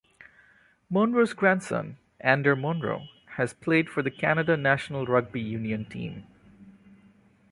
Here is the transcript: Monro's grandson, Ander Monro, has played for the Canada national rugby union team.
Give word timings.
Monro's 0.89 1.33
grandson, 1.33 1.95
Ander 2.21 2.55
Monro, 2.55 3.03
has 3.35 3.53
played 3.53 3.87
for 3.87 4.01
the 4.01 4.09
Canada 4.09 4.57
national 4.57 5.05
rugby 5.05 5.41
union 5.41 5.85
team. 5.85 6.25